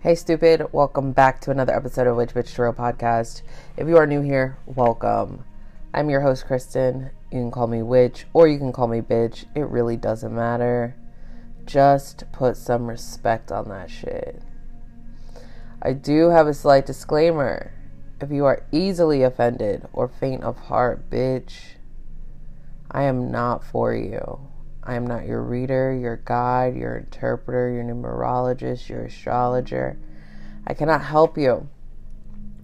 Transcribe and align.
Hey, 0.00 0.14
stupid. 0.14 0.64
Welcome 0.70 1.10
back 1.10 1.40
to 1.40 1.50
another 1.50 1.74
episode 1.74 2.06
of 2.06 2.14
Witch 2.14 2.32
Bitch 2.32 2.54
Tarot 2.54 2.74
Podcast. 2.74 3.42
If 3.76 3.88
you 3.88 3.96
are 3.96 4.06
new 4.06 4.20
here, 4.20 4.56
welcome. 4.64 5.44
I'm 5.92 6.08
your 6.08 6.20
host, 6.20 6.46
Kristen. 6.46 7.10
You 7.32 7.40
can 7.40 7.50
call 7.50 7.66
me 7.66 7.82
Witch 7.82 8.24
or 8.32 8.46
you 8.46 8.58
can 8.58 8.72
call 8.72 8.86
me 8.86 9.00
Bitch. 9.00 9.46
It 9.56 9.62
really 9.62 9.96
doesn't 9.96 10.32
matter. 10.32 10.94
Just 11.66 12.22
put 12.30 12.56
some 12.56 12.86
respect 12.86 13.50
on 13.50 13.70
that 13.70 13.90
shit. 13.90 14.40
I 15.82 15.94
do 15.94 16.28
have 16.28 16.46
a 16.46 16.54
slight 16.54 16.86
disclaimer. 16.86 17.72
If 18.20 18.30
you 18.30 18.44
are 18.44 18.62
easily 18.70 19.24
offended 19.24 19.88
or 19.92 20.06
faint 20.06 20.44
of 20.44 20.58
heart, 20.58 21.10
bitch, 21.10 21.74
I 22.88 23.02
am 23.02 23.32
not 23.32 23.64
for 23.64 23.92
you. 23.92 24.48
I 24.88 24.94
am 24.94 25.06
not 25.06 25.26
your 25.26 25.42
reader, 25.42 25.94
your 25.94 26.16
guide, 26.16 26.74
your 26.74 26.96
interpreter, 26.96 27.70
your 27.70 27.84
numerologist, 27.84 28.88
your 28.88 29.02
astrologer. 29.02 29.98
I 30.66 30.72
cannot 30.72 31.04
help 31.04 31.36
you 31.36 31.68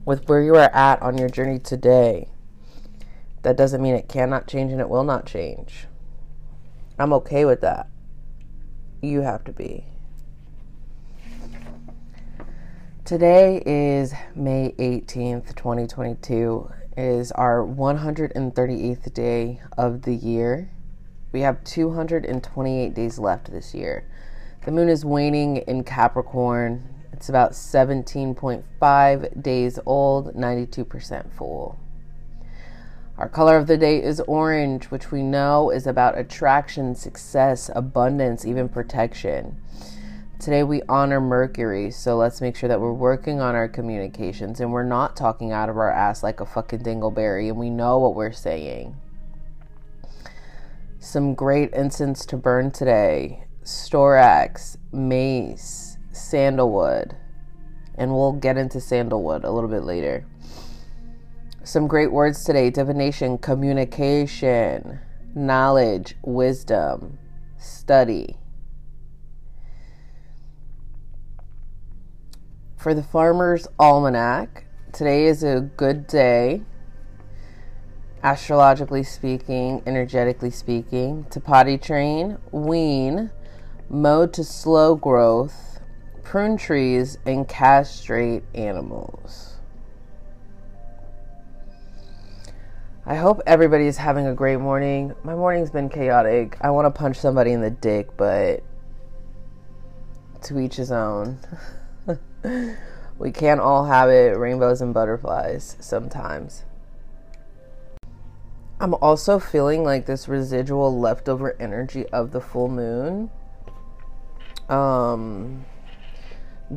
with 0.06 0.26
where 0.26 0.40
you 0.42 0.54
are 0.54 0.74
at 0.74 1.02
on 1.02 1.18
your 1.18 1.28
journey 1.28 1.58
today. 1.58 2.28
That 3.42 3.58
doesn't 3.58 3.82
mean 3.82 3.94
it 3.94 4.08
cannot 4.08 4.48
change 4.48 4.72
and 4.72 4.80
it 4.80 4.88
will 4.88 5.04
not 5.04 5.26
change. 5.26 5.86
I'm 6.98 7.12
okay 7.12 7.44
with 7.44 7.60
that. 7.60 7.90
You 9.02 9.20
have 9.20 9.44
to 9.44 9.52
be. 9.52 9.84
Today 13.04 13.62
is 13.66 14.14
May 14.34 14.74
18th, 14.78 15.54
2022. 15.56 16.70
It 16.96 17.02
is 17.02 17.32
our 17.32 17.58
138th 17.58 19.12
day 19.12 19.60
of 19.76 20.02
the 20.02 20.14
year. 20.14 20.70
We 21.34 21.40
have 21.40 21.64
228 21.64 22.94
days 22.94 23.18
left 23.18 23.50
this 23.50 23.74
year. 23.74 24.04
The 24.64 24.70
moon 24.70 24.88
is 24.88 25.04
waning 25.04 25.56
in 25.56 25.82
Capricorn. 25.82 26.88
It's 27.12 27.28
about 27.28 27.54
17.5 27.54 29.42
days 29.42 29.80
old, 29.84 30.36
92% 30.36 31.32
full. 31.32 31.76
Our 33.18 33.28
color 33.28 33.56
of 33.56 33.66
the 33.66 33.76
day 33.76 34.00
is 34.00 34.20
orange, 34.20 34.92
which 34.92 35.10
we 35.10 35.24
know 35.24 35.70
is 35.70 35.88
about 35.88 36.16
attraction, 36.16 36.94
success, 36.94 37.68
abundance, 37.74 38.46
even 38.46 38.68
protection. 38.68 39.60
Today 40.38 40.62
we 40.62 40.82
honor 40.88 41.20
Mercury, 41.20 41.90
so 41.90 42.16
let's 42.16 42.40
make 42.40 42.54
sure 42.54 42.68
that 42.68 42.80
we're 42.80 42.92
working 42.92 43.40
on 43.40 43.56
our 43.56 43.66
communications 43.66 44.60
and 44.60 44.70
we're 44.70 44.84
not 44.84 45.16
talking 45.16 45.50
out 45.50 45.68
of 45.68 45.78
our 45.78 45.90
ass 45.90 46.22
like 46.22 46.38
a 46.38 46.46
fucking 46.46 46.84
dingleberry 46.84 47.48
and 47.48 47.58
we 47.58 47.70
know 47.70 47.98
what 47.98 48.14
we're 48.14 48.30
saying 48.30 48.94
some 51.04 51.34
great 51.34 51.70
incense 51.74 52.24
to 52.24 52.36
burn 52.36 52.70
today 52.70 53.44
storax, 53.62 54.76
mace, 54.92 55.98
sandalwood, 56.12 57.14
and 57.96 58.10
we'll 58.10 58.32
get 58.32 58.56
into 58.56 58.80
sandalwood 58.80 59.44
a 59.44 59.50
little 59.50 59.70
bit 59.70 59.84
later. 59.84 60.26
Some 61.62 61.86
great 61.86 62.10
words 62.10 62.44
today 62.44 62.70
divination, 62.70 63.38
communication, 63.38 64.98
knowledge, 65.34 66.14
wisdom, 66.22 67.18
study. 67.58 68.38
For 72.76 72.94
the 72.94 73.02
Farmer's 73.02 73.66
Almanac, 73.78 74.64
today 74.92 75.24
is 75.24 75.42
a 75.42 75.60
good 75.60 76.06
day 76.06 76.62
astrologically 78.24 79.02
speaking, 79.02 79.82
energetically 79.86 80.50
speaking, 80.50 81.26
to 81.30 81.38
potty 81.38 81.76
train, 81.76 82.38
wean, 82.52 83.30
mode 83.90 84.32
to 84.32 84.42
slow 84.42 84.96
growth, 84.96 85.78
prune 86.22 86.56
trees, 86.56 87.18
and 87.26 87.46
castrate 87.46 88.42
animals. 88.54 89.58
I 93.04 93.16
hope 93.16 93.42
everybody 93.46 93.86
is 93.86 93.98
having 93.98 94.26
a 94.26 94.34
great 94.34 94.56
morning. 94.56 95.14
My 95.22 95.34
morning's 95.34 95.70
been 95.70 95.90
chaotic. 95.90 96.56
I 96.62 96.70
want 96.70 96.86
to 96.86 96.90
punch 96.98 97.18
somebody 97.18 97.52
in 97.52 97.60
the 97.60 97.70
dick, 97.70 98.16
but 98.16 98.62
to 100.44 100.58
each 100.58 100.76
his 100.76 100.90
own. 100.90 101.38
we 103.18 103.30
can't 103.30 103.60
all 103.60 103.84
have 103.84 104.08
it 104.08 104.38
rainbows 104.38 104.80
and 104.80 104.94
butterflies 104.94 105.76
sometimes. 105.80 106.64
I'm 108.84 108.92
also 108.96 109.38
feeling 109.38 109.82
like 109.82 110.04
this 110.04 110.28
residual 110.28 111.00
leftover 111.00 111.56
energy 111.58 112.06
of 112.08 112.32
the 112.32 112.40
full 112.42 112.68
moon. 112.68 113.30
Um 114.68 115.64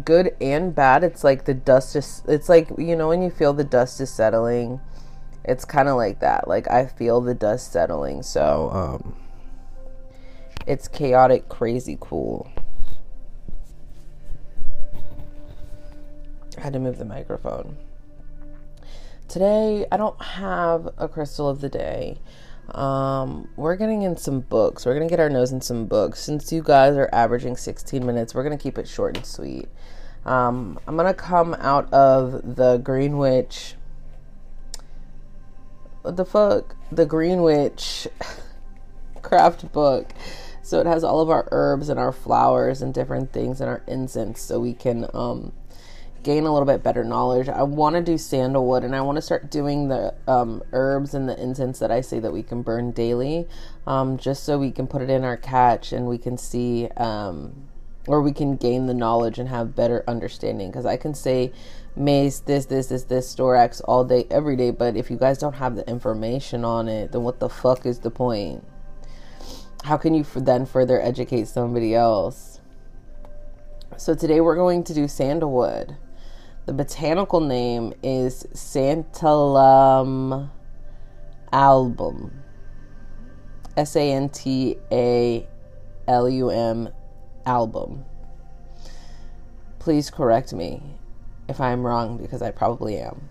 good 0.05 0.33
and 0.39 0.73
bad. 0.73 1.03
It's 1.03 1.25
like 1.25 1.43
the 1.43 1.53
dust 1.53 1.97
is 1.97 2.23
it's 2.25 2.47
like 2.47 2.69
you 2.77 2.95
know 2.95 3.09
when 3.09 3.21
you 3.21 3.29
feel 3.29 3.51
the 3.51 3.65
dust 3.65 3.99
is 3.99 4.09
settling. 4.09 4.79
It's 5.43 5.65
kind 5.65 5.89
of 5.89 5.97
like 5.97 6.21
that. 6.21 6.47
Like 6.47 6.71
I 6.71 6.85
feel 6.85 7.19
the 7.19 7.33
dust 7.33 7.73
settling. 7.73 8.23
So 8.23 8.69
um 8.71 9.17
it's 10.65 10.87
chaotic, 10.87 11.49
crazy 11.49 11.97
cool. 11.99 12.49
I 16.57 16.61
had 16.61 16.71
to 16.71 16.79
move 16.79 16.99
the 16.99 17.03
microphone. 17.03 17.75
Today, 19.27 19.85
I 19.91 19.97
don't 19.97 20.21
have 20.21 20.87
a 20.97 21.09
crystal 21.09 21.49
of 21.49 21.59
the 21.59 21.67
day. 21.67 22.17
Um, 22.71 23.49
we're 23.57 23.75
getting 23.75 24.03
in 24.03 24.15
some 24.15 24.39
books. 24.39 24.85
We're 24.85 24.95
going 24.95 25.05
to 25.05 25.11
get 25.11 25.19
our 25.19 25.29
nose 25.29 25.51
in 25.51 25.59
some 25.59 25.85
books. 25.85 26.21
Since 26.21 26.53
you 26.53 26.63
guys 26.63 26.95
are 26.95 27.09
averaging 27.11 27.57
16 27.57 28.05
minutes, 28.05 28.33
we're 28.33 28.43
going 28.43 28.57
to 28.57 28.61
keep 28.61 28.77
it 28.77 28.87
short 28.87 29.17
and 29.17 29.25
sweet. 29.25 29.67
Um, 30.25 30.79
I'm 30.87 30.95
going 30.95 31.07
to 31.07 31.13
come 31.13 31.55
out 31.55 31.91
of 31.91 32.55
the 32.55 32.77
Green 32.77 33.17
Witch. 33.17 33.75
What 36.03 36.15
the 36.15 36.25
fuck? 36.25 36.77
The 36.93 37.05
Green 37.05 37.41
Witch 37.41 38.07
craft 39.21 39.73
book. 39.73 40.13
So 40.61 40.79
it 40.79 40.85
has 40.85 41.03
all 41.03 41.19
of 41.19 41.29
our 41.29 41.49
herbs 41.51 41.89
and 41.89 41.99
our 41.99 42.13
flowers 42.13 42.81
and 42.81 42.93
different 42.93 43.33
things 43.33 43.59
and 43.59 43.69
our 43.69 43.83
incense 43.87 44.39
so 44.39 44.61
we 44.61 44.73
can 44.73 45.05
um, 45.13 45.51
gain 46.27 46.43
a 46.43 46.51
little 46.51 46.65
bit 46.65 46.83
better 46.83 47.05
knowledge. 47.05 47.47
I 47.47 47.63
want 47.63 47.95
to 47.95 48.01
do 48.01 48.17
sandalwood 48.17 48.83
and 48.83 48.93
I 48.93 48.99
want 48.99 49.15
to 49.15 49.21
start 49.21 49.49
doing 49.49 49.87
the 49.87 50.13
um, 50.27 50.61
herbs 50.73 51.13
and 51.13 51.29
the 51.29 51.41
incense 51.41 51.79
that 51.79 51.89
I 51.89 52.01
say 52.01 52.19
that 52.19 52.33
we 52.33 52.43
can 52.43 52.63
burn 52.63 52.91
daily, 52.91 53.47
um, 53.87 54.17
just 54.17 54.43
so 54.43 54.59
we 54.59 54.71
can 54.71 54.87
put 54.87 55.01
it 55.01 55.09
in 55.09 55.23
our 55.23 55.37
catch 55.37 55.93
and 55.93 56.05
we 56.05 56.17
can 56.17 56.37
see, 56.37 56.89
um, 56.97 57.69
or 58.09 58.21
we 58.21 58.33
can 58.33 58.57
gain 58.57 58.87
the 58.87 58.93
knowledge 58.93 59.39
and 59.39 59.47
have 59.47 59.73
better 59.73 60.03
understanding. 60.05 60.69
Because 60.69 60.85
I 60.85 60.97
can 60.97 61.13
say 61.13 61.53
mace, 61.95 62.39
this, 62.39 62.65
this, 62.65 62.87
this, 62.87 63.03
this, 63.03 63.33
storax 63.33 63.81
all 63.85 64.03
day, 64.03 64.27
every 64.29 64.57
day, 64.57 64.71
but 64.71 64.97
if 64.97 65.09
you 65.09 65.15
guys 65.15 65.37
don't 65.37 65.55
have 65.55 65.77
the 65.77 65.89
information 65.89 66.65
on 66.65 66.89
it, 66.89 67.13
then 67.13 67.23
what 67.23 67.39
the 67.39 67.47
fuck 67.47 67.85
is 67.85 67.99
the 67.99 68.11
point? 68.11 68.65
How 69.85 69.95
can 69.95 70.13
you 70.13 70.25
then 70.35 70.65
further 70.65 71.01
educate 71.01 71.47
somebody 71.47 71.95
else? 71.95 72.59
So 73.95 74.13
today 74.13 74.41
we're 74.41 74.57
going 74.57 74.83
to 74.83 74.93
do 74.93 75.07
sandalwood. 75.07 75.95
The 76.67 76.73
botanical 76.73 77.39
name 77.39 77.93
is 78.03 78.45
Santalum 78.53 80.49
album. 81.53 82.43
S 83.77 83.95
A 83.95 84.11
N 84.11 84.27
T 84.27 84.75
A 84.91 85.47
L 86.09 86.27
U 86.27 86.49
M 86.49 86.89
album. 87.45 88.03
Please 89.79 90.09
correct 90.09 90.51
me 90.51 90.83
if 91.47 91.61
I'm 91.61 91.87
wrong 91.87 92.17
because 92.17 92.41
I 92.41 92.51
probably 92.51 92.97
am. 92.97 93.29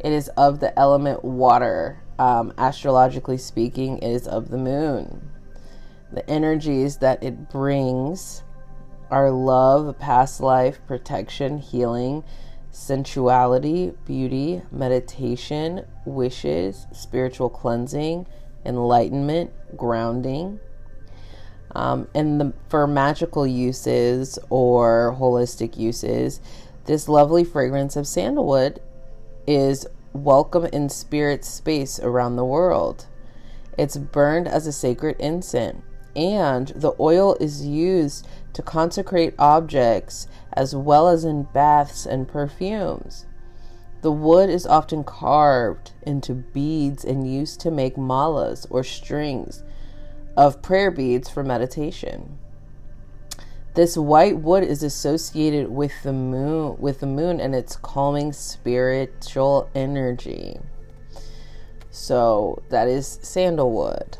It 0.00 0.10
is 0.10 0.26
of 0.30 0.58
the 0.58 0.76
element 0.76 1.24
water. 1.24 2.02
Um, 2.18 2.52
astrologically 2.58 3.38
speaking, 3.38 3.98
it 3.98 4.10
is 4.10 4.26
of 4.26 4.50
the 4.50 4.58
moon. 4.58 5.30
The 6.10 6.28
energies 6.28 6.96
that 6.96 7.22
it 7.22 7.48
brings 7.50 8.42
our 9.10 9.30
love, 9.30 9.98
past 9.98 10.40
life, 10.40 10.80
protection, 10.86 11.58
healing, 11.58 12.22
sensuality, 12.70 13.92
beauty, 14.06 14.62
meditation, 14.70 15.84
wishes, 16.04 16.86
spiritual 16.92 17.50
cleansing, 17.50 18.26
enlightenment, 18.64 19.50
grounding. 19.76 20.60
Um, 21.74 22.08
and 22.14 22.40
the, 22.40 22.52
for 22.68 22.86
magical 22.86 23.46
uses 23.46 24.38
or 24.48 25.16
holistic 25.18 25.76
uses, 25.76 26.40
this 26.86 27.08
lovely 27.08 27.44
fragrance 27.44 27.96
of 27.96 28.06
sandalwood 28.06 28.80
is 29.46 29.86
welcome 30.12 30.66
in 30.66 30.88
spirit 30.88 31.44
space 31.44 31.98
around 32.00 32.36
the 32.36 32.44
world. 32.44 33.06
It's 33.78 33.96
burned 33.96 34.48
as 34.48 34.66
a 34.66 34.72
sacred 34.72 35.16
incense 35.18 35.82
and 36.16 36.68
the 36.68 36.94
oil 37.00 37.36
is 37.40 37.66
used 37.66 38.26
to 38.52 38.62
consecrate 38.62 39.34
objects 39.38 40.26
as 40.52 40.74
well 40.74 41.08
as 41.08 41.24
in 41.24 41.44
baths 41.44 42.06
and 42.06 42.26
perfumes. 42.28 43.26
The 44.02 44.12
wood 44.12 44.48
is 44.50 44.66
often 44.66 45.04
carved 45.04 45.92
into 46.02 46.34
beads 46.34 47.04
and 47.04 47.30
used 47.32 47.60
to 47.60 47.70
make 47.70 47.96
malas 47.96 48.66
or 48.70 48.82
strings 48.82 49.62
of 50.36 50.62
prayer 50.62 50.90
beads 50.90 51.28
for 51.28 51.42
meditation. 51.42 52.38
this 53.74 53.96
white 53.96 54.38
wood 54.38 54.64
is 54.64 54.82
associated 54.82 55.68
with 55.70 55.92
the 56.02 56.12
moon 56.12 56.76
with 56.78 57.00
the 57.00 57.06
moon 57.06 57.40
and 57.40 57.54
its 57.54 57.76
calming 57.76 58.32
spiritual 58.32 59.68
energy 59.74 60.58
so 61.90 62.60
that 62.68 62.88
is 62.88 63.18
sandalwood 63.22 64.18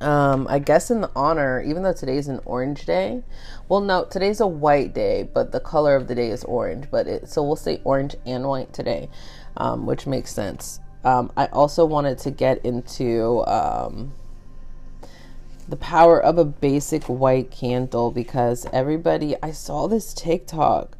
um, 0.00 0.46
I 0.48 0.58
guess 0.58 0.90
in 0.90 1.00
the 1.00 1.10
honor, 1.14 1.62
even 1.62 1.82
though 1.82 1.92
today's 1.92 2.28
an 2.28 2.40
orange 2.44 2.84
day, 2.84 3.22
well, 3.68 3.80
no, 3.80 4.04
today's 4.04 4.40
a 4.40 4.46
white 4.46 4.94
day, 4.94 5.22
but 5.22 5.52
the 5.52 5.60
color 5.60 5.96
of 5.96 6.08
the 6.08 6.14
day 6.14 6.30
is 6.30 6.44
orange. 6.44 6.86
But 6.90 7.06
it, 7.06 7.28
so 7.28 7.42
we'll 7.42 7.56
say 7.56 7.80
orange 7.84 8.16
and 8.26 8.46
white 8.46 8.72
today, 8.72 9.08
um, 9.56 9.86
which 9.86 10.06
makes 10.06 10.32
sense. 10.32 10.80
Um, 11.04 11.32
I 11.36 11.46
also 11.46 11.84
wanted 11.84 12.18
to 12.18 12.30
get 12.30 12.64
into 12.64 13.44
um, 13.46 14.12
the 15.68 15.76
power 15.76 16.22
of 16.22 16.38
a 16.38 16.44
basic 16.44 17.04
white 17.04 17.50
candle 17.50 18.10
because 18.10 18.66
everybody, 18.72 19.36
I 19.42 19.52
saw 19.52 19.86
this 19.86 20.12
TikTok. 20.14 20.96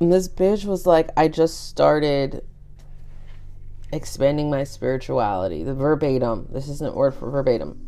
And 0.00 0.12
this 0.12 0.28
bitch 0.28 0.64
was 0.64 0.86
like, 0.86 1.10
I 1.16 1.28
just 1.28 1.68
started 1.68 2.44
expanding 3.94 4.50
my 4.50 4.64
spirituality. 4.64 5.62
The 5.62 5.74
verbatim, 5.74 6.48
this 6.50 6.68
isn't 6.68 6.94
word 6.94 7.14
for 7.14 7.30
verbatim. 7.30 7.86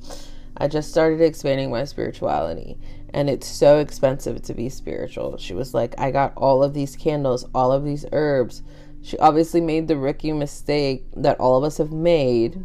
I 0.56 0.69
just 0.69 0.91
started 0.91 1.20
expanding 1.20 1.70
my 1.70 1.85
spirituality 1.85 2.79
and 3.12 3.31
it's 3.31 3.47
so 3.47 3.79
expensive 3.79 4.43
to 4.43 4.55
be 4.55 4.69
spiritual. 4.69 5.37
She 5.38 5.55
was 5.55 5.75
like, 5.75 5.94
I 5.99 6.11
got 6.11 6.32
all 6.37 6.62
of 6.62 6.75
these 6.75 6.97
candles, 6.97 7.47
all 7.55 7.73
of 7.73 7.85
these 7.85 8.05
herbs. 8.12 8.62
She 9.03 9.17
obviously 9.19 9.61
made 9.61 9.88
the 9.88 9.97
Ricky 9.97 10.32
mistake 10.32 11.05
that 11.17 11.38
all 11.38 11.56
of 11.56 11.64
us 11.64 11.79
have 11.79 11.93
made 11.93 12.64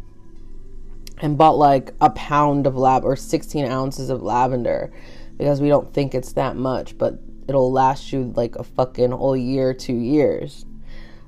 and 1.18 1.38
bought 1.38 1.56
like 1.56 1.94
a 2.00 2.10
pound 2.10 2.66
of 2.66 2.76
lab 2.76 3.04
or 3.04 3.16
16 3.16 3.64
ounces 3.64 4.10
of 4.10 4.22
lavender 4.22 4.92
because 5.38 5.60
we 5.60 5.68
don't 5.68 5.92
think 5.94 6.14
it's 6.14 6.32
that 6.32 6.56
much, 6.56 6.98
but 6.98 7.18
it'll 7.48 7.72
last 7.72 8.12
you 8.12 8.32
like 8.36 8.56
a 8.56 8.64
fucking 8.64 9.12
whole 9.12 9.36
year, 9.36 9.72
two 9.72 9.94
years. 9.94 10.66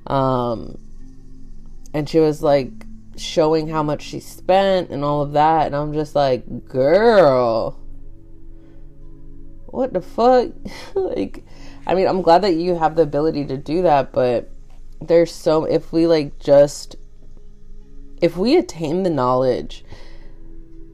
Um, 0.06 0.78
and 1.94 2.08
she 2.08 2.18
was 2.18 2.42
like 2.42 2.70
showing 3.16 3.68
how 3.68 3.82
much 3.82 4.02
she 4.02 4.18
spent 4.18 4.90
and 4.90 5.04
all 5.04 5.22
of 5.22 5.32
that. 5.32 5.66
And 5.66 5.76
i'm 5.76 5.94
just 5.94 6.14
like 6.14 6.66
girl 6.66 7.80
what 9.66 9.92
the 9.92 10.02
fuck? 10.02 10.50
Like 10.94 11.44
i 11.86 11.94
mean 11.94 12.06
i'm 12.06 12.22
glad 12.22 12.42
that 12.42 12.54
you 12.54 12.76
have 12.76 12.96
the 12.96 13.02
ability 13.02 13.46
to 13.46 13.56
do 13.56 13.82
that 13.82 14.12
but 14.12 14.50
there's 15.00 15.32
so 15.32 15.64
if 15.64 15.92
we 15.92 16.06
like 16.06 16.38
just 16.38 16.96
if 18.20 18.36
we 18.36 18.56
attain 18.56 19.02
the 19.02 19.10
knowledge 19.10 19.84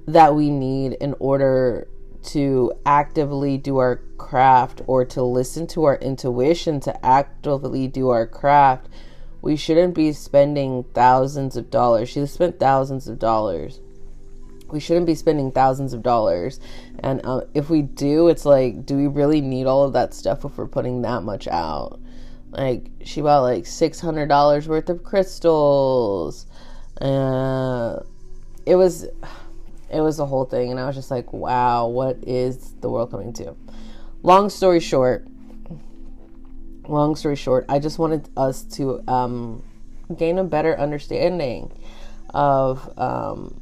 that 0.06 0.35
we 0.35 0.50
need 0.50 0.94
in 0.94 1.14
order 1.20 1.87
to 2.23 2.73
actively 2.85 3.56
do 3.56 3.79
our 3.79 4.00
craft 4.19 4.82
or 4.87 5.05
to 5.05 5.23
listen 5.23 5.67
to 5.69 5.85
our 5.85 5.96
intuition 5.96 6.81
to 6.81 7.06
actively 7.06 7.87
do 7.87 8.08
our 8.08 8.26
craft 8.26 8.88
we 9.42 9.56
shouldn't 9.56 9.94
be 9.94 10.12
spending 10.12 10.84
thousands 10.94 11.56
of 11.56 11.70
dollars. 11.70 12.08
She 12.08 12.25
spent 12.26 12.58
thousands 12.58 13.08
of 13.08 13.19
dollars. 13.19 13.81
We 14.69 14.81
shouldn't 14.81 15.06
be 15.06 15.14
spending 15.14 15.50
thousands 15.50 15.92
of 15.92 16.02
dollars. 16.02 16.60
And 17.00 17.20
uh, 17.25 17.42
if 17.54 17.70
we 17.70 17.82
do, 17.82 18.28
it's 18.28 18.44
like, 18.44 18.87
do 18.87 18.96
we 18.96 19.06
really 19.06 19.40
need 19.40 19.66
all 19.66 19.84
of 19.84 19.94
that 19.94 20.14
stuff 20.14 20.44
if 20.44 20.56
we're 20.56 20.69
putting 20.69 21.02
that 21.02 21.22
much 21.22 21.48
out? 21.48 21.98
Like, 22.50 22.90
she 23.04 23.22
bought 23.22 23.40
like 23.40 23.64
$600 23.64 24.66
worth 24.66 24.88
of 24.88 25.02
crystals. 25.02 26.46
Uh, 27.00 28.00
it 28.66 28.76
was. 28.76 29.06
It 29.93 30.00
was 30.00 30.20
a 30.20 30.26
whole 30.26 30.44
thing, 30.44 30.70
and 30.70 30.78
I 30.78 30.86
was 30.86 30.94
just 30.94 31.10
like, 31.10 31.32
wow, 31.32 31.88
what 31.88 32.19
is 32.22 32.75
the 32.81 32.88
world 32.88 33.10
coming 33.10 33.32
to? 33.32 33.56
Long 34.22 34.48
story 34.48 34.78
short, 34.78 35.26
long 36.90 37.16
story 37.16 37.37
short, 37.37 37.64
I 37.69 37.78
just 37.78 37.98
wanted 37.98 38.28
us 38.37 38.62
to 38.76 39.02
um, 39.08 39.62
gain 40.16 40.38
a 40.38 40.44
better 40.44 40.78
understanding 40.78 41.72
of 42.34 42.92
um, 42.98 43.60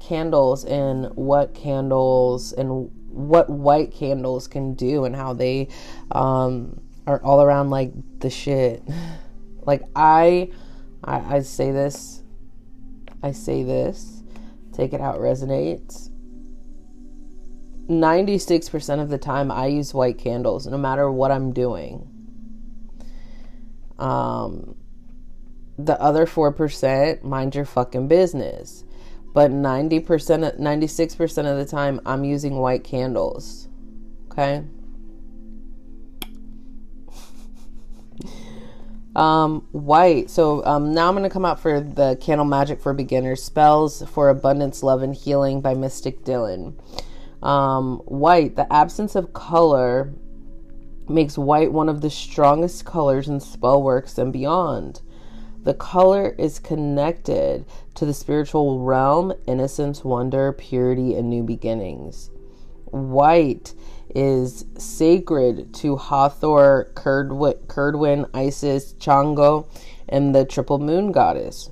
candles 0.00 0.64
and 0.64 1.14
what 1.14 1.54
candles 1.54 2.52
and 2.52 2.90
what 3.08 3.48
white 3.48 3.92
candles 3.92 4.48
can 4.48 4.74
do 4.74 5.04
and 5.04 5.14
how 5.14 5.32
they 5.32 5.68
um, 6.10 6.80
are 7.06 7.22
all 7.22 7.42
around 7.42 7.70
like 7.70 7.92
the 8.20 8.30
shit. 8.30 8.82
like 9.62 9.82
I, 9.94 10.50
I, 11.04 11.36
I 11.36 11.40
say 11.40 11.72
this, 11.72 12.22
I 13.22 13.32
say 13.32 13.62
this, 13.62 14.22
take 14.72 14.92
it 14.92 15.00
out 15.00 15.18
resonates. 15.18 16.11
96% 18.00 19.00
of 19.00 19.08
the 19.08 19.18
time 19.18 19.50
I 19.50 19.66
use 19.66 19.92
white 19.94 20.18
candles 20.18 20.66
no 20.66 20.78
matter 20.78 21.10
what 21.10 21.30
I'm 21.30 21.52
doing. 21.52 22.08
Um 23.98 24.76
the 25.78 26.00
other 26.00 26.26
4% 26.26 27.22
mind 27.22 27.54
your 27.54 27.64
fucking 27.64 28.08
business. 28.08 28.84
But 29.34 29.50
90% 29.50 30.60
96% 30.60 31.50
of 31.50 31.58
the 31.58 31.64
time 31.64 32.00
I'm 32.04 32.24
using 32.24 32.56
white 32.56 32.84
candles. 32.84 33.68
Okay? 34.30 34.64
Um, 39.14 39.68
white. 39.72 40.30
So 40.30 40.64
um, 40.64 40.94
now 40.94 41.08
I'm 41.08 41.14
going 41.14 41.24
to 41.24 41.30
come 41.30 41.44
out 41.44 41.60
for 41.60 41.80
the 41.80 42.16
Candle 42.20 42.46
Magic 42.46 42.80
for 42.80 42.94
Beginners 42.94 43.42
Spells 43.42 44.02
for 44.08 44.30
Abundance, 44.30 44.82
Love, 44.82 45.02
and 45.02 45.14
Healing 45.14 45.60
by 45.60 45.74
Mystic 45.74 46.24
Dylan. 46.24 46.74
Um, 47.42 47.98
white, 48.04 48.54
the 48.54 48.72
absence 48.72 49.16
of 49.16 49.32
color 49.32 50.12
makes 51.08 51.36
white 51.36 51.72
one 51.72 51.88
of 51.88 52.00
the 52.00 52.10
strongest 52.10 52.84
colors 52.84 53.28
in 53.28 53.40
spell 53.40 53.82
works 53.82 54.16
and 54.16 54.32
beyond. 54.32 55.00
The 55.64 55.74
color 55.74 56.34
is 56.38 56.58
connected 56.58 57.64
to 57.94 58.06
the 58.06 58.14
spiritual 58.14 58.80
realm, 58.80 59.32
innocence, 59.46 60.04
wonder, 60.04 60.52
purity, 60.52 61.14
and 61.14 61.28
new 61.28 61.42
beginnings. 61.42 62.30
White 62.86 63.74
is 64.14 64.64
sacred 64.76 65.72
to 65.74 65.96
Hathor, 65.96 66.92
Cerridwen, 66.94 68.28
Isis, 68.34 68.92
Chango, 68.94 69.66
and 70.08 70.34
the 70.34 70.44
triple 70.44 70.78
moon 70.78 71.10
goddess 71.10 71.70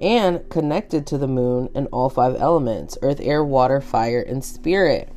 and 0.00 0.48
connected 0.48 1.06
to 1.06 1.18
the 1.18 1.26
moon 1.26 1.68
and 1.74 1.88
all 1.92 2.08
five 2.08 2.36
elements 2.36 2.96
earth, 3.02 3.20
air, 3.20 3.44
water, 3.44 3.80
fire, 3.80 4.20
and 4.20 4.44
spirit. 4.44 5.12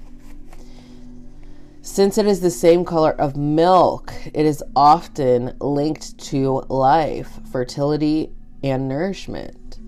Since 1.82 2.18
it 2.18 2.28
is 2.28 2.42
the 2.42 2.52
same 2.52 2.86
color 2.86 3.12
of 3.12 3.36
milk, 3.36 4.14
it 4.34 4.46
is 4.46 4.64
often 4.76 5.56
linked 5.60 6.18
to 6.26 6.64
life, 6.70 7.40
fertility, 7.52 8.32
and 8.64 8.88
nourishment. 8.88 9.80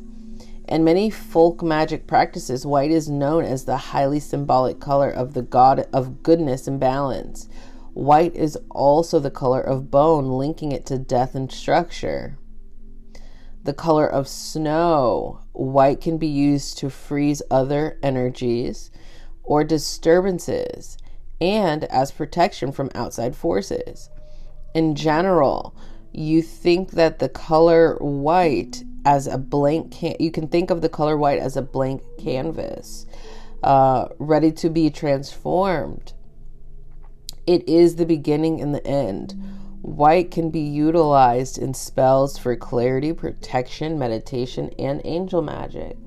In 0.68 0.84
many 0.84 1.10
folk 1.10 1.62
magic 1.62 2.08
practices, 2.08 2.66
white 2.66 2.90
is 2.90 3.10
known 3.10 3.46
as 3.46 3.66
the 3.66 3.78
highly 3.78 4.20
symbolic 4.20 4.80
color 4.80 5.10
of 5.10 5.34
the 5.34 5.42
god 5.44 5.88
of 5.94 6.24
goodness 6.24 6.68
and 6.68 6.80
balance. 6.80 7.48
White 7.94 8.36
is 8.36 8.58
also 8.72 9.20
the 9.20 9.30
color 9.30 9.62
of 9.62 9.92
bone, 9.92 10.30
linking 10.30 10.72
it 10.72 10.86
to 10.88 10.98
death 10.98 11.36
and 11.36 11.52
structure 11.52 12.38
the 13.64 13.74
color 13.74 14.08
of 14.08 14.28
snow. 14.28 15.40
White 15.54 16.02
can 16.02 16.18
be 16.18 16.28
used 16.28 16.78
to 16.80 16.90
freeze 16.90 17.42
other 17.50 17.98
energies 18.04 18.92
or 19.44 19.64
disturbances 19.64 20.98
and 21.40 21.84
as 21.86 22.12
protection 22.12 22.72
from 22.72 22.90
outside 22.96 23.36
forces. 23.36 24.10
In 24.74 24.96
general, 24.96 25.76
you 26.14 26.42
think 26.42 26.92
that 26.92 27.20
the 27.20 27.30
color 27.30 27.96
white 27.98 28.84
as 29.06 29.28
a 29.28 29.38
blank 29.38 29.92
can 29.92 30.16
you 30.20 30.32
can 30.32 30.48
think 30.48 30.70
of 30.70 30.82
the 30.82 30.90
color 30.90 31.18
white 31.18 31.40
as 31.40 31.58
a 31.58 31.62
blank 31.62 32.02
canvas 32.20 33.06
uh, 33.64 34.08
ready 34.20 34.52
to 34.52 34.70
be 34.70 34.90
transformed 34.90 36.14
it 37.46 37.68
is 37.68 37.96
the 37.96 38.06
beginning 38.06 38.62
and 38.62 38.74
the 38.74 38.86
end 38.86 39.36
White 39.84 40.32
can 40.32 40.50
be 40.50 40.62
utilized 40.62 41.58
in 41.58 41.74
spells 41.74 42.38
for 42.38 42.56
clarity, 42.56 43.12
protection, 43.12 44.00
meditation, 44.00 44.72
and 44.80 45.02
angel 45.04 45.42
magic. 45.42 45.98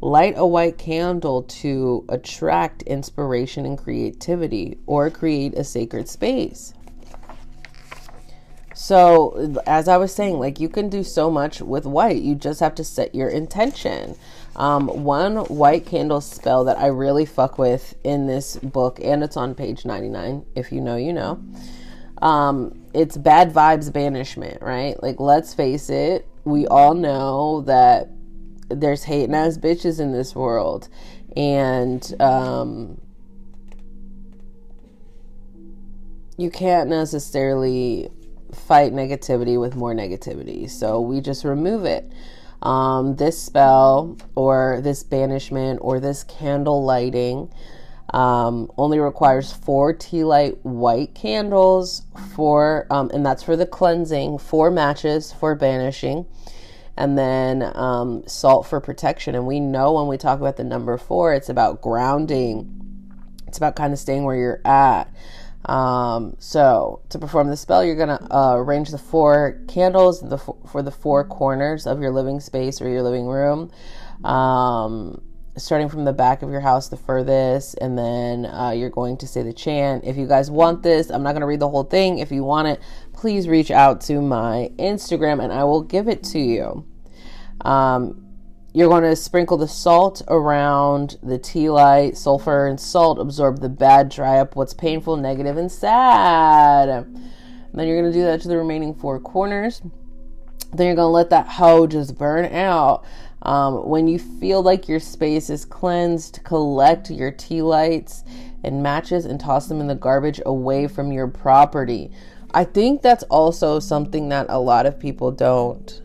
Light 0.00 0.32
a 0.38 0.46
white 0.46 0.78
candle 0.78 1.42
to 1.42 2.06
attract 2.08 2.80
inspiration 2.84 3.66
and 3.66 3.76
creativity 3.76 4.78
or 4.86 5.10
create 5.10 5.52
a 5.52 5.64
sacred 5.64 6.08
space. 6.08 6.72
So, 8.74 9.54
as 9.66 9.86
I 9.86 9.98
was 9.98 10.14
saying, 10.14 10.38
like 10.38 10.58
you 10.58 10.70
can 10.70 10.88
do 10.88 11.04
so 11.04 11.30
much 11.30 11.60
with 11.60 11.84
white. 11.84 12.22
You 12.22 12.34
just 12.34 12.60
have 12.60 12.74
to 12.76 12.84
set 12.84 13.14
your 13.14 13.28
intention. 13.28 14.16
Um, 14.56 15.04
one 15.04 15.36
white 15.44 15.84
candle 15.84 16.22
spell 16.22 16.64
that 16.64 16.78
I 16.78 16.86
really 16.86 17.26
fuck 17.26 17.58
with 17.58 17.94
in 18.02 18.26
this 18.26 18.56
book, 18.56 18.98
and 19.04 19.22
it's 19.22 19.36
on 19.36 19.54
page 19.54 19.84
99. 19.84 20.46
If 20.54 20.72
you 20.72 20.80
know, 20.80 20.96
you 20.96 21.12
know 21.12 21.38
um, 22.20 22.84
it's 22.94 23.16
bad 23.16 23.52
vibes 23.52 23.92
banishment, 23.92 24.62
right? 24.62 25.00
Like, 25.02 25.20
let's 25.20 25.54
face 25.54 25.90
it, 25.90 26.26
we 26.44 26.66
all 26.66 26.94
know 26.94 27.62
that 27.62 28.08
there's 28.68 29.04
hating 29.04 29.34
ass 29.34 29.58
bitches 29.58 30.00
in 30.00 30.12
this 30.12 30.34
world. 30.34 30.88
and 31.36 32.14
um, 32.20 33.00
you 36.36 36.50
can't 36.50 36.88
necessarily 36.88 38.08
fight 38.54 38.92
negativity 38.92 39.60
with 39.60 39.76
more 39.76 39.94
negativity. 39.94 40.70
So 40.70 41.00
we 41.00 41.20
just 41.20 41.44
remove 41.44 41.84
it. 41.84 42.10
Um, 42.62 43.16
this 43.16 43.40
spell 43.40 44.16
or 44.34 44.80
this 44.82 45.02
banishment 45.02 45.80
or 45.82 46.00
this 46.00 46.24
candle 46.24 46.82
lighting 46.82 47.52
um, 48.12 48.70
only 48.76 48.98
requires 48.98 49.52
four 49.52 49.92
tea 49.92 50.24
light 50.24 50.64
white 50.64 51.14
candles, 51.14 52.02
for 52.34 52.86
um, 52.90 53.10
and 53.14 53.24
that's 53.24 53.42
for 53.42 53.56
the 53.56 53.66
cleansing, 53.66 54.38
four 54.38 54.70
matches 54.70 55.32
for 55.32 55.54
banishing, 55.54 56.26
and 56.96 57.16
then 57.16 57.62
um, 57.76 58.24
salt 58.26 58.66
for 58.66 58.80
protection. 58.80 59.34
And 59.34 59.46
we 59.46 59.60
know 59.60 59.92
when 59.92 60.08
we 60.08 60.16
talk 60.16 60.40
about 60.40 60.56
the 60.56 60.64
number 60.64 60.96
four, 60.98 61.34
it's 61.34 61.48
about 61.48 61.80
grounding. 61.80 62.76
It's 63.46 63.58
about 63.58 63.76
kind 63.76 63.92
of 63.92 63.98
staying 63.98 64.24
where 64.24 64.36
you're 64.36 64.60
at. 64.64 65.12
Um, 65.66 66.36
so 66.38 67.02
to 67.10 67.18
perform 67.18 67.48
the 67.48 67.56
spell, 67.56 67.84
you're 67.84 67.96
gonna 67.96 68.26
uh, 68.30 68.54
arrange 68.56 68.90
the 68.90 68.98
four 68.98 69.60
candles 69.68 70.20
the, 70.20 70.38
for 70.38 70.82
the 70.82 70.90
four 70.90 71.24
corners 71.24 71.86
of 71.86 72.00
your 72.00 72.10
living 72.10 72.40
space 72.40 72.80
or 72.80 72.88
your 72.88 73.02
living 73.02 73.26
room. 73.26 73.70
Um, 74.24 75.22
starting 75.62 75.88
from 75.88 76.04
the 76.04 76.12
back 76.12 76.42
of 76.42 76.50
your 76.50 76.60
house 76.60 76.88
the 76.88 76.96
furthest, 76.96 77.76
and 77.80 77.96
then 77.96 78.46
uh, 78.46 78.70
you're 78.70 78.90
going 78.90 79.16
to 79.18 79.26
say 79.26 79.42
the 79.42 79.52
chant. 79.52 80.04
If 80.04 80.16
you 80.16 80.26
guys 80.26 80.50
want 80.50 80.82
this, 80.82 81.10
I'm 81.10 81.22
not 81.22 81.32
going 81.32 81.40
to 81.40 81.46
read 81.46 81.60
the 81.60 81.68
whole 81.68 81.84
thing. 81.84 82.18
If 82.18 82.32
you 82.32 82.44
want 82.44 82.68
it, 82.68 82.80
please 83.12 83.48
reach 83.48 83.70
out 83.70 84.00
to 84.02 84.20
my 84.20 84.70
Instagram 84.78 85.42
and 85.42 85.52
I 85.52 85.64
will 85.64 85.82
give 85.82 86.08
it 86.08 86.22
to 86.24 86.38
you. 86.38 86.86
Um, 87.60 88.26
you're 88.72 88.88
going 88.88 89.02
to 89.02 89.16
sprinkle 89.16 89.56
the 89.56 89.68
salt 89.68 90.22
around 90.28 91.18
the 91.22 91.38
tea 91.38 91.68
light. 91.68 92.16
Sulfur 92.16 92.66
and 92.66 92.80
salt 92.80 93.18
absorb 93.18 93.60
the 93.60 93.68
bad, 93.68 94.08
dry 94.08 94.38
up 94.38 94.54
what's 94.54 94.72
painful, 94.72 95.16
negative, 95.16 95.56
and 95.56 95.70
sad. 95.70 96.88
And 96.88 97.30
then 97.74 97.88
you're 97.88 98.00
going 98.00 98.12
to 98.12 98.18
do 98.18 98.24
that 98.24 98.40
to 98.42 98.48
the 98.48 98.56
remaining 98.56 98.94
four 98.94 99.18
corners. 99.18 99.82
Then 100.72 100.86
you're 100.86 100.96
going 100.96 101.06
to 101.06 101.06
let 101.06 101.30
that 101.30 101.48
hoe 101.48 101.88
just 101.88 102.16
burn 102.16 102.46
out. 102.54 103.04
Um, 103.42 103.88
when 103.88 104.06
you 104.06 104.18
feel 104.18 104.62
like 104.62 104.88
your 104.88 105.00
space 105.00 105.48
is 105.48 105.64
cleansed, 105.64 106.40
collect 106.44 107.10
your 107.10 107.30
tea 107.30 107.62
lights 107.62 108.22
and 108.62 108.82
matches 108.82 109.24
and 109.24 109.40
toss 109.40 109.66
them 109.68 109.80
in 109.80 109.86
the 109.86 109.94
garbage 109.94 110.40
away 110.44 110.86
from 110.86 111.10
your 111.10 111.26
property. 111.26 112.10
I 112.52 112.64
think 112.64 113.02
that's 113.02 113.22
also 113.24 113.78
something 113.78 114.28
that 114.28 114.46
a 114.48 114.58
lot 114.58 114.86
of 114.86 114.98
people 114.98 115.30
don't 115.30 116.02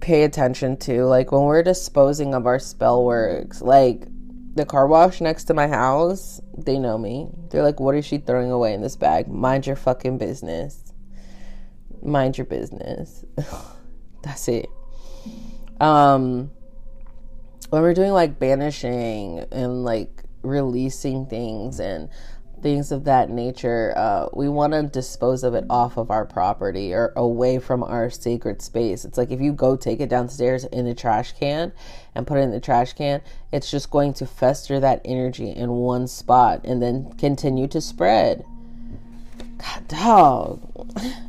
pay 0.00 0.24
attention 0.24 0.76
to. 0.78 1.04
Like 1.04 1.30
when 1.30 1.42
we're 1.42 1.62
disposing 1.62 2.34
of 2.34 2.46
our 2.46 2.58
spell 2.58 3.04
works, 3.04 3.62
like 3.62 4.06
the 4.54 4.66
car 4.66 4.86
wash 4.86 5.20
next 5.20 5.44
to 5.44 5.54
my 5.54 5.68
house, 5.68 6.40
they 6.56 6.78
know 6.78 6.98
me. 6.98 7.28
They're 7.50 7.62
like, 7.62 7.78
what 7.78 7.94
is 7.94 8.06
she 8.06 8.18
throwing 8.18 8.50
away 8.50 8.74
in 8.74 8.80
this 8.80 8.96
bag? 8.96 9.28
Mind 9.28 9.66
your 9.66 9.76
fucking 9.76 10.18
business. 10.18 10.92
Mind 12.02 12.38
your 12.38 12.46
business. 12.46 13.24
That's 14.24 14.48
it. 14.48 14.68
Um 15.80 16.50
when 17.70 17.82
we're 17.82 17.94
doing 17.94 18.12
like 18.12 18.38
banishing 18.38 19.44
and 19.50 19.84
like 19.84 20.22
releasing 20.42 21.26
things 21.26 21.80
and 21.80 22.08
things 22.62 22.92
of 22.92 23.04
that 23.04 23.30
nature, 23.30 23.92
uh, 23.96 24.28
we 24.32 24.48
want 24.48 24.72
to 24.72 24.82
dispose 24.84 25.42
of 25.42 25.54
it 25.54 25.64
off 25.68 25.96
of 25.96 26.10
our 26.10 26.24
property 26.24 26.94
or 26.94 27.12
away 27.16 27.58
from 27.58 27.82
our 27.82 28.08
sacred 28.10 28.62
space. 28.62 29.04
It's 29.04 29.18
like 29.18 29.30
if 29.30 29.40
you 29.40 29.52
go 29.52 29.76
take 29.76 30.00
it 30.00 30.08
downstairs 30.08 30.64
in 30.64 30.86
the 30.86 30.94
trash 30.94 31.32
can 31.32 31.72
and 32.14 32.26
put 32.26 32.38
it 32.38 32.42
in 32.42 32.52
the 32.52 32.60
trash 32.60 32.92
can, 32.92 33.20
it's 33.52 33.70
just 33.70 33.90
going 33.90 34.14
to 34.14 34.26
fester 34.26 34.80
that 34.80 35.00
energy 35.04 35.50
in 35.50 35.70
one 35.70 36.06
spot 36.06 36.60
and 36.64 36.80
then 36.80 37.12
continue 37.14 37.66
to 37.68 37.80
spread. 37.80 38.44
God, 39.58 39.88
dog. 39.88 40.96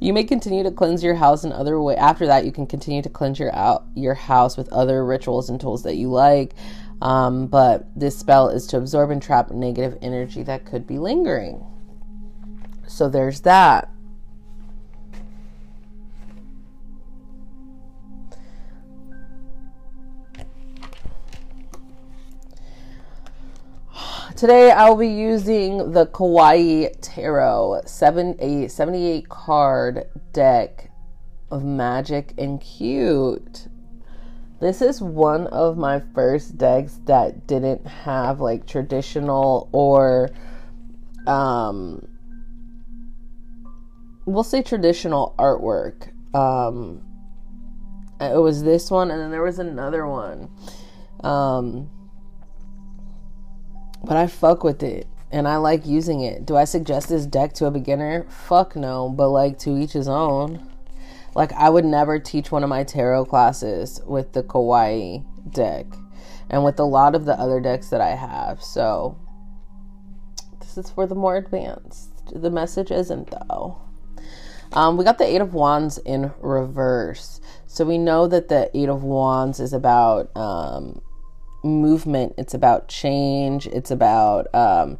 you 0.00 0.12
may 0.12 0.24
continue 0.24 0.62
to 0.62 0.70
cleanse 0.70 1.02
your 1.02 1.14
house 1.14 1.44
in 1.44 1.52
other 1.52 1.80
way. 1.80 1.96
After 1.96 2.26
that, 2.26 2.44
you 2.44 2.52
can 2.52 2.66
continue 2.66 3.02
to 3.02 3.08
cleanse 3.08 3.38
your 3.38 3.54
out 3.54 3.84
your 3.94 4.14
house 4.14 4.56
with 4.56 4.72
other 4.72 5.04
rituals 5.04 5.50
and 5.50 5.60
tools 5.60 5.82
that 5.82 5.96
you 5.96 6.08
like. 6.10 6.54
Um, 7.00 7.46
but 7.46 7.86
this 7.98 8.18
spell 8.18 8.48
is 8.48 8.66
to 8.68 8.76
absorb 8.76 9.10
and 9.10 9.22
trap 9.22 9.50
negative 9.50 9.98
energy 10.02 10.42
that 10.44 10.64
could 10.64 10.86
be 10.86 10.98
lingering. 10.98 11.64
So 12.86 13.08
there's 13.08 13.42
that. 13.42 13.90
Today 24.38 24.70
I'll 24.70 24.96
be 24.96 25.08
using 25.08 25.90
the 25.90 26.06
Kawaii 26.06 26.96
Tarot 27.18 27.82
7 27.84 28.36
a 28.38 28.68
78 28.68 29.28
card 29.28 30.08
deck 30.32 30.92
of 31.50 31.64
magic 31.64 32.32
and 32.38 32.60
cute. 32.60 33.66
This 34.60 34.80
is 34.80 35.02
one 35.02 35.48
of 35.48 35.76
my 35.76 36.00
first 36.14 36.56
decks 36.56 37.00
that 37.06 37.48
didn't 37.48 37.84
have 37.88 38.40
like 38.40 38.68
traditional 38.68 39.68
or 39.72 40.30
um 41.26 42.06
we'll 44.24 44.44
say 44.44 44.62
traditional 44.62 45.34
artwork. 45.40 46.12
Um 46.36 47.02
it 48.20 48.40
was 48.40 48.62
this 48.62 48.92
one 48.92 49.10
and 49.10 49.20
then 49.20 49.32
there 49.32 49.42
was 49.42 49.58
another 49.58 50.06
one. 50.06 50.50
Um 51.24 51.90
but 54.04 54.16
I 54.16 54.28
fuck 54.28 54.62
with 54.62 54.84
it 54.84 55.08
and 55.30 55.46
I 55.46 55.56
like 55.56 55.86
using 55.86 56.20
it. 56.20 56.46
Do 56.46 56.56
I 56.56 56.64
suggest 56.64 57.08
this 57.08 57.26
deck 57.26 57.52
to 57.54 57.66
a 57.66 57.70
beginner? 57.70 58.26
Fuck 58.28 58.76
no, 58.76 59.08
but 59.08 59.28
like 59.28 59.58
to 59.60 59.76
each 59.76 59.92
his 59.92 60.08
own. 60.08 60.70
Like 61.34 61.52
I 61.52 61.68
would 61.68 61.84
never 61.84 62.18
teach 62.18 62.50
one 62.50 62.62
of 62.62 62.68
my 62.68 62.84
tarot 62.84 63.26
classes 63.26 64.00
with 64.06 64.32
the 64.32 64.42
Kawaii 64.42 65.24
deck 65.52 65.86
and 66.50 66.64
with 66.64 66.78
a 66.78 66.84
lot 66.84 67.14
of 67.14 67.26
the 67.26 67.34
other 67.34 67.60
decks 67.60 67.90
that 67.90 68.00
I 68.00 68.14
have. 68.14 68.62
So 68.62 69.18
this 70.60 70.78
is 70.78 70.90
for 70.90 71.06
the 71.06 71.14
more 71.14 71.36
advanced. 71.36 72.10
The 72.34 72.50
message 72.50 72.90
isn't 72.90 73.30
though. 73.30 73.78
Um, 74.72 74.96
we 74.96 75.04
got 75.04 75.18
the 75.18 75.24
Eight 75.24 75.40
of 75.40 75.54
Wands 75.54 75.98
in 75.98 76.32
reverse. 76.40 77.40
So 77.66 77.84
we 77.84 77.98
know 77.98 78.26
that 78.26 78.48
the 78.48 78.70
Eight 78.74 78.88
of 78.88 79.02
Wands 79.02 79.60
is 79.60 79.72
about 79.72 80.34
um, 80.36 81.00
movement, 81.64 82.34
it's 82.36 82.54
about 82.54 82.88
change, 82.88 83.66
it's 83.66 83.90
about 83.90 84.52
um, 84.54 84.98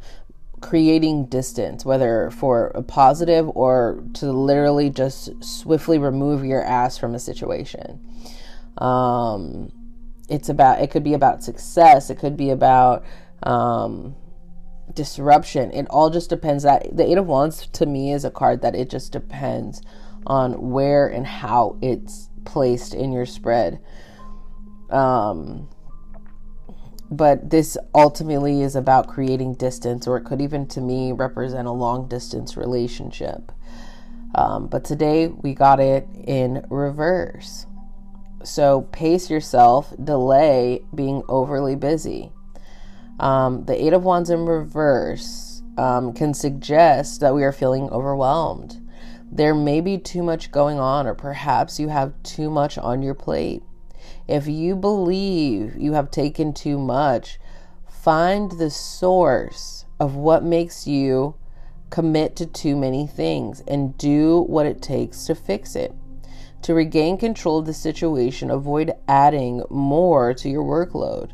creating 0.61 1.25
distance, 1.25 1.85
whether 1.85 2.29
for 2.31 2.67
a 2.75 2.81
positive 2.81 3.49
or 3.55 4.03
to 4.13 4.31
literally 4.31 4.89
just 4.89 5.43
swiftly 5.43 5.97
remove 5.97 6.43
your 6.43 6.63
ass 6.63 6.97
from 6.97 7.15
a 7.15 7.19
situation. 7.19 7.99
Um, 8.77 9.71
it's 10.29 10.49
about, 10.49 10.81
it 10.81 10.91
could 10.91 11.03
be 11.03 11.13
about 11.13 11.43
success, 11.43 12.09
it 12.09 12.19
could 12.19 12.37
be 12.37 12.49
about 12.49 13.03
um, 13.43 14.15
disruption. 14.93 15.71
It 15.71 15.87
all 15.89 16.09
just 16.09 16.29
depends. 16.29 16.63
That 16.63 16.95
the 16.95 17.09
Eight 17.09 17.17
of 17.17 17.25
Wands 17.25 17.67
to 17.67 17.85
me 17.85 18.13
is 18.13 18.25
a 18.25 18.31
card 18.31 18.61
that 18.61 18.75
it 18.75 18.89
just 18.89 19.11
depends 19.11 19.81
on 20.25 20.69
where 20.71 21.07
and 21.07 21.25
how 21.25 21.77
it's 21.81 22.29
placed 22.45 22.93
in 22.93 23.11
your 23.11 23.25
spread. 23.25 23.79
Um, 24.89 25.69
but 27.11 27.49
this 27.49 27.77
ultimately 27.95 28.61
is 28.61 28.75
about 28.75 29.07
creating 29.07 29.55
distance, 29.55 30.07
or 30.07 30.17
it 30.17 30.25
could 30.25 30.41
even 30.41 30.67
to 30.67 30.81
me 30.81 31.11
represent 31.11 31.67
a 31.67 31.71
long 31.71 32.07
distance 32.07 32.55
relationship. 32.55 33.51
Um, 34.35 34.67
but 34.67 34.83
today 34.83 35.27
we 35.27 35.55
got 35.55 35.79
it 35.79 36.07
in 36.13 36.65
reverse. 36.69 37.65
So 38.43 38.81
pace 38.91 39.29
yourself, 39.29 39.93
delay 40.01 40.81
being 40.93 41.23
overly 41.27 41.75
busy. 41.75 42.31
Um, 43.19 43.65
the 43.65 43.83
Eight 43.83 43.93
of 43.93 44.03
Wands 44.03 44.29
in 44.29 44.45
reverse 44.45 45.61
um, 45.77 46.13
can 46.13 46.33
suggest 46.33 47.21
that 47.21 47.33
we 47.33 47.43
are 47.43 47.51
feeling 47.51 47.89
overwhelmed. 47.89 48.77
There 49.31 49.53
may 49.53 49.81
be 49.81 49.97
too 49.97 50.23
much 50.23 50.51
going 50.51 50.79
on, 50.79 51.05
or 51.05 51.13
perhaps 51.13 51.79
you 51.79 51.89
have 51.89 52.13
too 52.23 52.49
much 52.49 52.77
on 52.77 53.01
your 53.01 53.13
plate. 53.13 53.61
If 54.29 54.47
you 54.47 54.75
believe 54.75 55.75
you 55.75 55.93
have 55.93 56.11
taken 56.11 56.53
too 56.53 56.77
much, 56.77 57.39
find 57.89 58.51
the 58.51 58.69
source 58.69 59.85
of 59.99 60.13
what 60.13 60.43
makes 60.43 60.85
you 60.85 61.33
commit 61.89 62.35
to 62.35 62.45
too 62.45 62.75
many 62.75 63.07
things 63.07 63.63
and 63.67 63.97
do 63.97 64.41
what 64.41 64.67
it 64.67 64.83
takes 64.83 65.25
to 65.25 65.33
fix 65.33 65.75
it. 65.75 65.95
To 66.61 66.75
regain 66.75 67.17
control 67.17 67.57
of 67.57 67.65
the 67.65 67.73
situation, 67.73 68.51
avoid 68.51 68.93
adding 69.07 69.63
more 69.71 70.35
to 70.35 70.47
your 70.47 70.63
workload. 70.63 71.31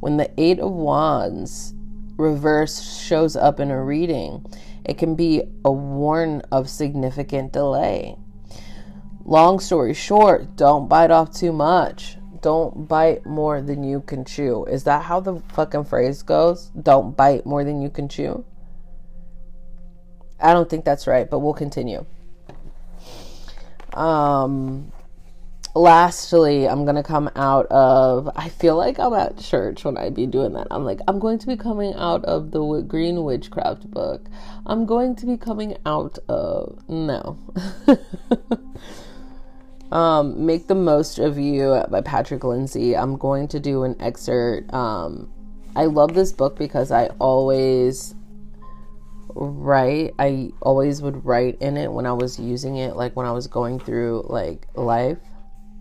When 0.00 0.16
the 0.16 0.30
Eight 0.40 0.60
of 0.60 0.72
Wands 0.72 1.74
reverse 2.16 3.02
shows 3.02 3.36
up 3.36 3.60
in 3.60 3.70
a 3.70 3.84
reading, 3.84 4.46
it 4.86 4.96
can 4.96 5.14
be 5.14 5.42
a 5.62 5.70
warn 5.70 6.40
of 6.50 6.70
significant 6.70 7.52
delay. 7.52 8.16
Long 9.26 9.60
story 9.60 9.92
short, 9.92 10.56
don't 10.56 10.88
bite 10.88 11.10
off 11.10 11.34
too 11.34 11.52
much 11.52 12.16
Don't 12.42 12.88
bite 12.88 13.26
more 13.26 13.60
than 13.60 13.84
you 13.84 14.00
can 14.00 14.24
chew. 14.24 14.64
Is 14.66 14.84
that 14.84 15.02
how 15.04 15.20
the 15.20 15.40
fucking 15.52 15.84
phrase 15.84 16.22
goes? 16.22 16.68
Don't 16.68 17.16
bite 17.16 17.44
more 17.44 17.64
than 17.64 17.82
you 17.82 17.90
can 17.90 18.08
chew? 18.08 18.44
I 20.40 20.54
don't 20.54 20.68
think 20.70 20.84
that's 20.84 21.06
right, 21.06 21.28
but 21.28 21.40
we'll 21.40 21.54
continue. 21.54 22.06
Um 23.92 24.92
lastly, 25.74 26.68
I'm 26.68 26.84
gonna 26.84 27.02
come 27.02 27.30
out 27.36 27.66
of. 27.66 28.30
I 28.34 28.48
feel 28.48 28.76
like 28.76 28.98
I'm 28.98 29.14
at 29.14 29.38
church 29.38 29.84
when 29.84 29.96
I 29.96 30.10
be 30.10 30.26
doing 30.26 30.52
that. 30.54 30.66
I'm 30.70 30.84
like, 30.84 31.00
I'm 31.08 31.18
going 31.18 31.38
to 31.38 31.46
be 31.46 31.56
coming 31.56 31.94
out 31.94 32.24
of 32.24 32.50
the 32.50 32.82
Green 32.86 33.24
Witchcraft 33.24 33.90
book. 33.90 34.26
I'm 34.66 34.86
going 34.86 35.16
to 35.16 35.26
be 35.26 35.36
coming 35.36 35.76
out 35.86 36.18
of 36.28 36.78
no. 36.88 37.38
um, 39.92 40.46
Make 40.46 40.66
the 40.66 40.74
most 40.74 41.18
of 41.18 41.38
you 41.38 41.82
by 41.90 42.00
Patrick 42.00 42.44
Lindsay. 42.44 42.96
I'm 42.96 43.16
going 43.16 43.48
to 43.48 43.60
do 43.60 43.84
an 43.84 43.96
excerpt. 44.00 44.72
Um, 44.72 45.32
I 45.76 45.84
love 45.84 46.14
this 46.14 46.32
book 46.32 46.56
because 46.56 46.90
I 46.90 47.06
always 47.18 48.14
write. 49.34 50.14
I 50.18 50.50
always 50.60 51.02
would 51.02 51.24
write 51.24 51.60
in 51.60 51.76
it 51.76 51.92
when 51.92 52.06
I 52.06 52.12
was 52.12 52.38
using 52.38 52.76
it, 52.76 52.96
like 52.96 53.16
when 53.16 53.26
I 53.26 53.32
was 53.32 53.46
going 53.46 53.78
through 53.78 54.26
like 54.28 54.66
life 54.74 55.18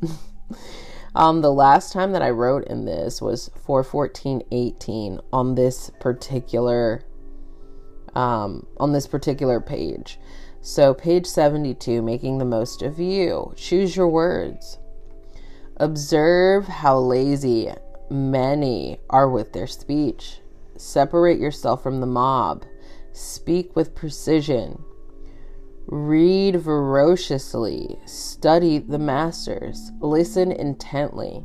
um, 1.15 1.41
the 1.41 1.51
last 1.51 1.91
time 1.91 2.11
that 2.13 2.21
I 2.21 2.29
wrote 2.29 2.67
in 2.67 2.85
this 2.85 3.21
was 3.21 3.49
41418 3.65 5.19
on 5.31 5.55
this 5.55 5.91
particular 5.99 7.03
um, 8.15 8.65
on 8.77 8.91
this 8.91 9.07
particular 9.07 9.61
page. 9.61 10.19
So 10.61 10.93
page 10.93 11.25
72, 11.25 12.01
making 12.01 12.37
the 12.37 12.45
most 12.45 12.81
of 12.81 12.99
you. 12.99 13.53
Choose 13.55 13.95
your 13.95 14.09
words. 14.09 14.77
Observe 15.77 16.67
how 16.67 16.99
lazy 16.99 17.71
many 18.09 18.99
are 19.09 19.29
with 19.29 19.53
their 19.53 19.67
speech. 19.67 20.41
Separate 20.75 21.39
yourself 21.39 21.81
from 21.81 22.01
the 22.01 22.07
mob. 22.07 22.65
Speak 23.13 23.75
with 23.75 23.95
precision. 23.95 24.83
Read 25.87 26.57
voraciously, 26.57 27.97
study 28.05 28.77
the 28.77 28.99
masters, 28.99 29.91
listen 29.99 30.51
intently 30.51 31.43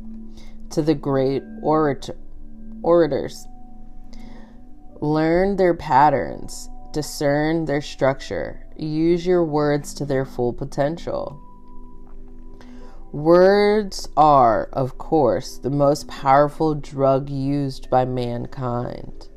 to 0.69 0.83
the 0.83 0.93
great 0.93 1.41
orator, 1.63 2.15
orators. 2.83 3.47
Learn 5.01 5.55
their 5.55 5.73
patterns, 5.73 6.69
discern 6.91 7.65
their 7.65 7.81
structure, 7.81 8.64
use 8.77 9.25
your 9.25 9.43
words 9.43 9.93
to 9.95 10.05
their 10.05 10.25
full 10.25 10.53
potential. 10.53 11.41
Words 13.11 14.09
are, 14.17 14.69
of 14.73 14.97
course, 14.97 15.57
the 15.57 15.69
most 15.69 16.07
powerful 16.07 16.75
drug 16.75 17.29
used 17.29 17.89
by 17.89 18.05
mankind. 18.05 19.29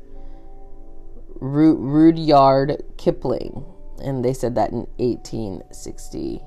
Rudyard 1.39 2.83
Kipling 2.97 3.63
and 4.01 4.23
they 4.23 4.33
said 4.33 4.55
that 4.55 4.71
in 4.71 4.87
1860. 4.97 6.41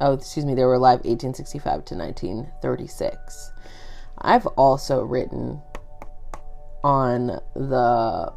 Oh, 0.00 0.14
excuse 0.14 0.44
me, 0.44 0.54
they 0.54 0.64
were 0.64 0.74
alive 0.74 1.00
1865 1.00 1.84
to 1.86 1.94
1936. 1.94 3.52
I've 4.18 4.46
also 4.46 5.02
written 5.02 5.60
on 6.82 7.38
the 7.54 8.32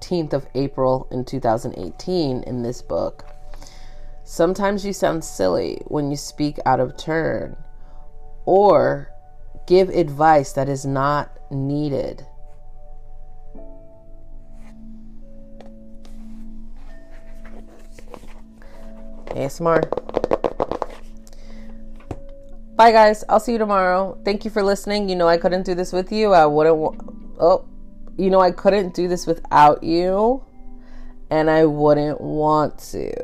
14th 0.00 0.32
of 0.32 0.46
April 0.54 1.06
in 1.10 1.24
2018 1.24 2.42
in 2.44 2.62
this 2.62 2.82
book. 2.82 3.24
Sometimes 4.24 4.84
you 4.84 4.92
sound 4.92 5.24
silly 5.24 5.82
when 5.86 6.10
you 6.10 6.16
speak 6.16 6.58
out 6.66 6.80
of 6.80 6.96
turn 6.96 7.56
or 8.44 9.10
give 9.66 9.88
advice 9.88 10.52
that 10.52 10.68
is 10.68 10.84
not 10.86 11.30
needed. 11.50 12.26
ASMR. 19.26 19.88
Bye, 22.76 22.92
guys. 22.92 23.24
I'll 23.28 23.40
see 23.40 23.52
you 23.52 23.58
tomorrow. 23.58 24.18
Thank 24.24 24.44
you 24.44 24.50
for 24.50 24.62
listening. 24.62 25.08
You 25.08 25.16
know, 25.16 25.28
I 25.28 25.36
couldn't 25.36 25.64
do 25.64 25.74
this 25.74 25.92
with 25.92 26.10
you. 26.10 26.32
I 26.32 26.46
wouldn't. 26.46 26.76
oh, 27.38 27.69
you 28.20 28.30
know, 28.30 28.40
I 28.40 28.50
couldn't 28.50 28.94
do 28.94 29.08
this 29.08 29.26
without 29.26 29.82
you, 29.82 30.44
and 31.30 31.50
I 31.50 31.64
wouldn't 31.64 32.20
want 32.20 32.78
to. 32.90 33.14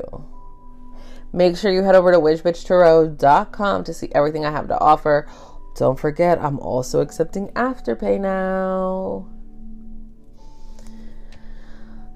Make 1.33 1.57
sure 1.57 1.71
you 1.71 1.83
head 1.83 1.95
over 1.95 2.11
to 2.11 2.19
witchbitchtarot.com 2.19 3.83
to 3.83 3.93
see 3.93 4.09
everything 4.15 4.45
I 4.45 4.51
have 4.51 4.67
to 4.69 4.79
offer. 4.79 5.27
Don't 5.75 5.99
forget, 5.99 6.39
I'm 6.41 6.59
also 6.59 7.01
accepting 7.01 7.49
Afterpay 7.49 8.19
now. 8.19 9.27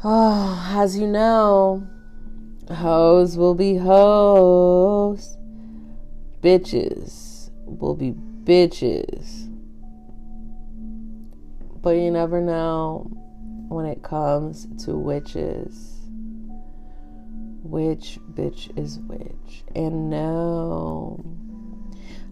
Oh, 0.03 0.73
as 0.75 0.97
you 0.97 1.05
know, 1.05 1.87
Hoes 2.69 3.35
will 3.35 3.53
be 3.53 3.75
hoes. 3.75 5.37
Bitches 6.41 7.49
will 7.65 7.95
be 7.95 8.13
bitches. 8.13 9.50
But 11.81 11.91
you 11.91 12.11
never 12.11 12.39
know 12.41 13.07
when 13.69 13.85
it 13.85 14.03
comes 14.03 14.67
to 14.85 14.95
witches. 14.95 15.97
Which 17.63 18.19
bitch 18.33 18.77
is 18.77 18.99
which? 18.99 19.63
And 19.75 20.09
no, 20.09 21.23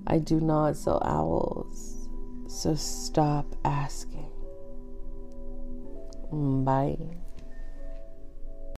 I 0.06 0.20
do 0.20 0.40
not 0.40 0.76
sell 0.76 1.02
owls. 1.04 2.10
So 2.48 2.76
stop 2.76 3.56
asking. 3.64 4.30
Bye. 6.32 6.98